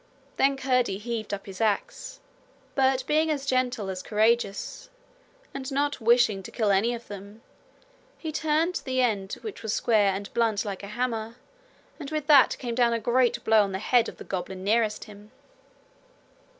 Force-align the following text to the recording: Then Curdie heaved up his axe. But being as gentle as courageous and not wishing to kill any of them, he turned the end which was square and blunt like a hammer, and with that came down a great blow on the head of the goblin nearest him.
Then 0.37 0.57
Curdie 0.57 0.97
heaved 0.97 1.31
up 1.31 1.45
his 1.45 1.61
axe. 1.61 2.21
But 2.73 3.05
being 3.05 3.29
as 3.29 3.45
gentle 3.45 3.87
as 3.87 4.01
courageous 4.01 4.89
and 5.53 5.71
not 5.71 6.01
wishing 6.01 6.41
to 6.41 6.49
kill 6.51 6.71
any 6.71 6.95
of 6.95 7.07
them, 7.07 7.43
he 8.17 8.31
turned 8.31 8.81
the 8.83 8.99
end 9.03 9.33
which 9.43 9.61
was 9.61 9.73
square 9.73 10.11
and 10.15 10.33
blunt 10.33 10.65
like 10.65 10.81
a 10.81 10.87
hammer, 10.87 11.35
and 11.99 12.09
with 12.09 12.25
that 12.25 12.57
came 12.57 12.73
down 12.73 12.93
a 12.93 12.99
great 12.99 13.43
blow 13.43 13.61
on 13.61 13.73
the 13.73 13.77
head 13.77 14.09
of 14.09 14.17
the 14.17 14.23
goblin 14.23 14.63
nearest 14.63 15.03
him. 15.03 15.29